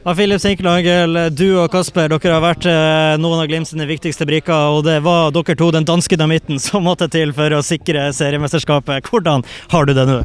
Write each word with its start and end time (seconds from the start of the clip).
Og 0.00 0.16
Filip 0.16 0.40
Sinkelangel, 0.40 1.18
du 1.36 1.58
og 1.60 1.66
Kasper 1.74 2.08
dere 2.08 2.32
har 2.32 2.40
vært 2.40 2.64
eh, 2.70 3.18
noen 3.20 3.42
av 3.42 3.50
Glimt 3.50 3.68
sine 3.68 3.84
viktigste 3.84 4.24
brikker. 4.24 4.72
og 4.72 4.86
Det 4.86 4.96
var 5.04 5.28
dere 5.36 5.56
to, 5.60 5.68
den 5.76 5.84
danske 5.84 6.16
damitten, 6.16 6.56
som 6.66 6.86
måtte 6.88 7.10
til 7.12 7.34
for 7.36 7.52
å 7.52 7.60
sikre 7.60 8.06
seriemesterskapet. 8.16 9.04
Hvordan 9.10 9.44
har 9.74 9.84
du 9.84 9.92
det 9.92 10.06
nå? 10.08 10.22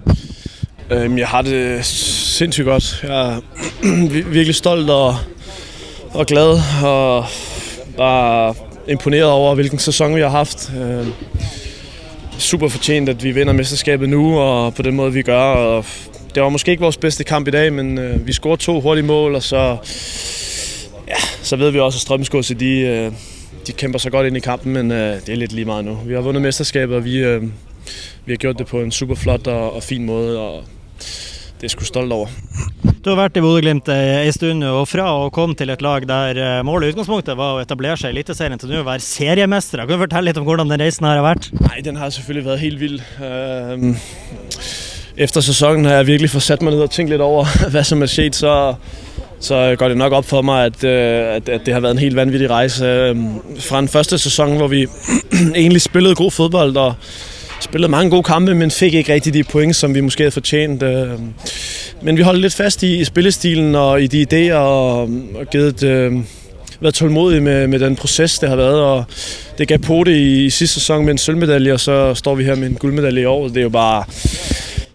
Øhm, 0.96 1.18
jeg 1.20 1.28
har 1.28 1.44
det 1.44 1.84
sindssygt 1.90 2.70
godt. 2.70 2.88
Jeg 3.04 3.12
er 3.12 3.44
virkelig 4.38 4.56
stolt 4.62 4.90
og, 4.90 5.20
og 6.14 6.24
glad 6.32 6.56
og 6.86 7.36
bare 7.98 8.56
imponeret 8.88 9.28
over, 9.28 9.60
hvilken 9.60 9.80
sæson 9.84 10.16
vi 10.16 10.24
har 10.24 10.32
haft. 10.32 10.70
Øhm, 10.72 11.12
super 12.38 12.72
fortjent, 12.72 13.12
at 13.12 13.24
vi 13.24 13.36
vinder 13.36 13.54
mesterskabet 13.54 14.10
nu, 14.10 14.38
og 14.40 14.76
på 14.76 14.88
den 14.88 14.96
måde 14.96 15.14
vi 15.14 15.28
gør. 15.28 15.52
Og 15.76 15.86
det 16.36 16.44
var 16.44 16.50
måske 16.50 16.72
ikke 16.72 16.82
vores 16.82 16.98
bedste 16.98 17.24
kamp 17.24 17.48
i 17.48 17.52
dag, 17.52 17.74
men 17.74 17.98
øh, 17.98 18.28
vi 18.28 18.34
scorede 18.34 18.62
to 18.62 18.82
hurtige 18.82 19.06
mål, 19.06 19.36
og 19.36 19.44
så, 19.44 19.78
ja, 21.08 21.22
så 21.42 21.56
ved 21.56 21.72
vi 21.72 21.80
også, 21.80 21.98
at 21.98 22.02
Strømsgodset, 22.02 22.60
de, 22.60 22.80
øh, 22.80 23.12
de 23.68 23.72
kæmper 23.72 24.00
så 24.00 24.10
godt 24.10 24.28
ind 24.28 24.38
i 24.38 24.40
kampen, 24.40 24.74
men 24.74 24.92
øh, 24.92 25.16
det 25.16 25.30
er 25.30 25.36
lidt 25.36 25.54
lige 25.54 25.66
meget 25.66 25.86
nu. 25.86 26.00
Vi 26.06 26.14
har 26.14 26.22
vundet 26.22 26.42
mesterskabet, 26.42 26.96
og 26.96 27.06
vi, 27.06 27.18
øh, 27.18 27.44
vi 28.26 28.32
har 28.32 28.38
gjort 28.38 28.60
det 28.60 28.68
på 28.68 28.82
en 28.82 28.92
super 28.92 29.16
flot 29.16 29.48
og, 29.48 29.76
og 29.76 29.84
fin 29.84 30.06
måde, 30.06 30.40
og 30.40 30.64
det 31.56 31.64
er 31.64 31.64
jeg 31.64 31.72
sgu 31.72 31.84
stolt 31.84 32.12
over. 32.12 32.28
Du 33.06 33.10
har 33.10 33.20
vært 33.20 33.38
i 33.38 33.42
Bodø-Glimt 33.42 33.90
en 33.90 34.34
stund, 34.34 34.64
og 34.64 34.88
fra 34.90 35.06
å 35.14 35.30
komme 35.30 35.56
til 35.56 35.70
et 35.70 35.82
lag 35.82 36.08
der 36.10 36.40
eh, 36.42 36.64
målet 36.66 36.90
i 36.90 36.94
utgangspunktet 36.94 37.38
var 37.38 37.56
å 37.56 37.62
etablere 37.62 37.96
seg 38.02 38.12
i 38.12 38.18
Eliteserien, 38.18 38.60
til 38.60 38.74
nå 38.74 38.82
å 38.82 38.88
være 38.88 39.06
seriemestere. 39.06 39.86
Kan 39.86 39.96
du 39.96 40.04
fortelle 40.04 40.32
litt 40.32 40.40
om 40.42 40.48
hvordan 40.48 40.74
den 40.74 40.82
reisen 40.82 41.08
her 41.08 41.22
har 41.22 41.28
vært? 41.30 41.52
Nej, 41.62 41.80
den 41.86 42.02
har 42.02 42.10
selvfølgelig 42.12 42.46
været 42.50 42.64
helt 42.66 42.82
vild. 42.82 43.00
Øhm, 43.22 43.94
efter 45.18 45.42
sæsonen 45.42 45.86
har 45.86 45.94
jeg 45.94 46.08
virkelig 46.08 46.30
fået 46.30 46.44
sat 46.44 46.62
mig 46.62 46.74
ned 46.74 46.82
og 46.82 46.92
tænkt 46.92 47.10
lidt 47.10 47.22
over, 47.22 47.46
hvad 47.72 47.84
som 47.84 48.02
er 48.02 48.06
sket, 48.06 48.36
så, 48.36 48.74
så 49.40 49.76
går 49.78 49.88
det 49.88 49.98
nok 49.98 50.14
op 50.14 50.26
for 50.26 50.42
mig, 50.42 50.66
at, 50.66 50.84
øh, 50.84 51.36
at, 51.36 51.50
at 51.50 51.62
det 51.66 51.74
har 51.74 51.82
været 51.82 51.92
en 51.92 52.00
helt 52.00 52.16
vanvittig 52.16 52.50
rejse. 52.50 52.86
Øhm, 52.86 53.28
fra 53.60 53.80
den 53.80 53.88
første 53.88 54.18
sæson, 54.18 54.58
hvor 54.58 54.68
vi 54.68 54.88
egentlig 55.56 55.82
spillede 55.82 56.16
god 56.16 56.32
fodbold 56.32 56.78
og 56.78 56.94
spillede 57.60 57.92
mange 57.92 58.10
gode 58.10 58.24
kampe, 58.24 58.56
men 58.56 58.72
fik 58.72 58.94
ikke 58.94 59.14
rigtig 59.14 59.34
de 59.34 59.44
point, 59.44 59.76
som 59.76 59.96
vi 59.96 60.02
måske 60.02 60.24
havde 60.24 60.32
fortjent. 60.32 60.84
Øhm. 60.84 61.34
Men 62.02 62.18
vi 62.18 62.22
holdt 62.22 62.42
lidt 62.42 62.54
fast 62.54 62.84
i, 62.84 63.00
i 63.00 63.04
spillestilen 63.04 63.76
og 63.76 64.02
i 64.02 64.08
de 64.08 64.26
idéer 64.32 64.56
og, 64.56 65.02
og 65.36 65.50
givet 65.52 65.84
øh, 65.84 66.14
været 66.80 66.96
tålmodige 66.96 67.42
med, 67.42 67.68
med 67.68 67.80
den 67.80 67.96
proces, 67.96 68.40
det 68.40 68.50
har 68.50 68.56
været. 68.56 68.82
Og 68.82 69.04
det 69.58 69.68
gav 69.68 69.78
på 69.78 70.04
det 70.04 70.12
i, 70.12 70.46
i 70.46 70.50
sidste 70.50 70.74
sæson 70.74 71.06
med 71.06 71.12
en 71.12 71.18
sølvmedalje, 71.18 71.74
og 71.74 71.80
så 71.80 72.14
står 72.14 72.36
vi 72.36 72.44
her 72.44 72.56
med 72.56 72.68
en 72.68 72.76
guldmedalje 72.76 73.22
i 73.22 73.26
år. 73.26 73.48
Det 73.48 73.58
er 73.58 73.62
jo 73.62 73.70
bare 73.70 74.04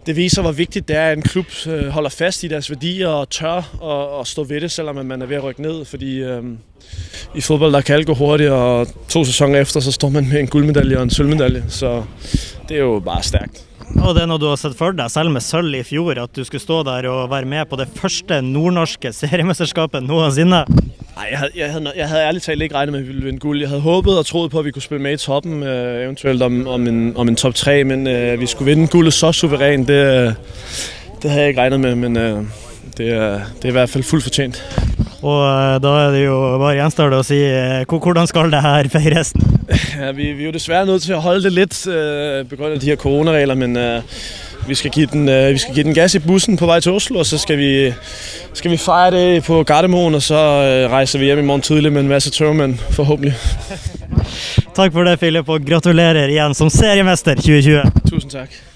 det 0.05 0.15
viser, 0.15 0.41
hvor 0.41 0.51
vigtigt 0.51 0.87
det 0.87 0.95
er, 0.95 1.09
at 1.11 1.17
en 1.17 1.23
klub 1.23 1.45
øh, 1.67 1.87
holder 1.87 2.09
fast 2.09 2.43
i 2.43 2.47
deres 2.47 2.69
værdier 2.69 3.07
og 3.07 3.29
tør 3.29 3.57
at, 3.57 4.19
at 4.19 4.27
stå 4.27 4.43
ved 4.43 4.61
det, 4.61 4.71
selvom 4.71 5.05
man 5.05 5.21
er 5.21 5.25
ved 5.25 5.35
at 5.35 5.43
rykke 5.43 5.61
ned. 5.61 5.85
Fordi 5.85 6.19
øh, 6.19 6.43
i 7.35 7.41
fodbold, 7.41 7.73
der 7.73 7.81
kan 7.81 7.95
alt 7.95 8.07
gå 8.07 8.13
hurtigt, 8.13 8.49
og 8.49 8.87
to 9.09 9.25
sæsoner 9.25 9.59
efter, 9.59 9.79
så 9.79 9.91
står 9.91 10.09
man 10.09 10.29
med 10.29 10.39
en 10.39 10.47
guldmedalje 10.47 10.97
og 10.97 11.03
en 11.03 11.09
sølvmedalje. 11.09 11.63
Så 11.69 12.03
det 12.69 12.77
er 12.77 12.81
jo 12.81 12.99
bare 12.99 13.23
stærkt. 13.23 13.65
Og 13.99 14.15
det 14.15 14.23
er 14.23 14.29
noe 14.29 14.39
du 14.39 14.47
har 14.47 14.59
sett 14.59 14.77
for 14.79 14.95
deg, 14.95 15.11
selv 15.11 15.33
med 15.33 15.43
sølv 15.43 15.75
i 15.75 15.83
fjor, 15.83 16.15
at 16.15 16.31
du 16.35 16.45
skulle 16.47 16.63
stå 16.63 16.79
der 16.87 17.09
og 17.11 17.29
være 17.31 17.45
med 17.45 17.65
på 17.67 17.75
det 17.75 17.89
første 17.95 18.39
nordnorske 18.41 19.11
seriemesterskapet 19.13 20.05
noensinne? 20.07 20.63
Nej, 21.15 21.27
jeg 21.31 21.37
havde, 21.39 21.51
jeg, 21.55 21.71
havde, 21.71 21.91
jeg 21.95 22.07
havde 22.09 22.21
ærligt 22.23 22.43
talt 22.43 22.61
ikke 22.61 22.75
regnet 22.75 22.91
med, 22.91 22.99
at 22.99 23.07
vi 23.07 23.11
ville 23.11 23.25
vinde 23.25 23.39
guld. 23.39 23.59
Jeg 23.59 23.69
havde 23.69 23.81
håbet 23.81 24.17
og 24.17 24.25
troet 24.25 24.51
på, 24.51 24.59
at 24.59 24.65
vi 24.65 24.71
kunne 24.71 24.81
spille 24.81 25.01
med 25.01 25.13
i 25.13 25.17
toppen, 25.17 25.63
øh, 25.63 26.03
eventuelt 26.03 26.41
om, 26.41 26.67
om, 26.67 26.87
en, 26.87 27.13
om 27.17 27.27
en 27.27 27.35
top 27.35 27.55
3, 27.55 27.83
men 27.83 28.07
øh, 28.07 28.39
vi 28.39 28.45
skulle 28.45 28.71
vinde 28.75 28.87
guldet 28.87 29.13
så 29.13 29.31
suverænt, 29.31 29.87
det, 29.87 29.93
øh, 29.93 30.33
det 31.21 31.29
havde 31.29 31.41
jeg 31.41 31.47
ikke 31.49 31.61
regnet 31.61 31.79
med, 31.79 31.95
men 31.95 32.17
øh, 32.17 32.43
det, 32.97 33.09
er, 33.09 33.31
det 33.31 33.65
er 33.65 33.69
i 33.69 33.71
hvert 33.71 33.89
fald 33.89 34.03
fuldt 34.03 34.23
fortjent. 34.23 34.63
Og 35.21 35.41
eh, 35.75 35.81
da 35.83 35.87
er 35.87 36.11
det 36.11 36.25
jo 36.25 36.57
bare 36.57 36.73
gjenstår 36.75 37.09
det 37.09 37.19
å 37.19 37.23
si 37.23 37.37
eh, 37.45 37.83
hvor- 37.89 37.99
hvordan 38.01 38.27
skal 38.27 38.51
det 38.51 38.61
her 38.61 38.87
feires? 38.89 39.33
Ja, 39.99 40.11
vi, 40.11 40.33
vi 40.33 40.41
er 40.41 40.45
jo 40.45 40.51
desværre 40.51 40.85
nødt 40.85 41.01
til 41.03 41.13
at 41.13 41.21
holde 41.21 41.43
det 41.43 41.51
lidt 41.53 41.87
øh, 41.87 42.45
på 42.49 42.55
grund 42.55 42.73
af 42.73 42.79
de 42.79 42.85
her 42.85 42.95
coronaregler, 42.95 43.55
men 43.55 43.77
øh, 43.77 44.01
vi, 44.67 44.75
skal 44.75 44.91
give 44.91 45.05
den, 45.05 45.29
øh, 45.29 45.53
vi 45.53 45.57
skal 45.57 45.73
give 45.73 45.83
den 45.83 45.93
gas 45.93 46.15
i 46.15 46.19
bussen 46.19 46.57
på 46.57 46.65
vej 46.65 46.79
til 46.79 46.91
Oslo, 46.91 47.19
og 47.19 47.25
så 47.25 47.37
skal 47.37 47.57
vi, 47.57 47.93
skal 48.53 48.71
vi 48.71 48.77
fejre 48.77 49.11
det 49.11 49.43
på 49.43 49.63
Gardermoen, 49.63 50.15
og 50.15 50.21
så 50.21 50.35
øh, 50.35 50.91
rejser 50.91 51.19
vi 51.19 51.25
hjem 51.25 51.39
i 51.39 51.41
morgen 51.41 51.61
tidlig 51.61 51.93
med 51.93 52.01
en 52.01 52.07
masse 52.07 52.29
tørmænd, 52.29 52.77
forhåbentlig. 52.77 53.33
Takk 54.75 54.93
for 54.93 55.03
det, 55.03 55.19
Philip, 55.19 55.49
og 55.49 55.61
gratulerer 55.65 56.27
igjen 56.27 56.53
som 56.53 56.69
seriemester 56.69 57.35
2020. 57.35 57.81
Tusind 58.09 58.31
tak. 58.31 58.70